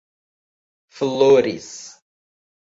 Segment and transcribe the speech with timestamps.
[0.95, 1.93] Flores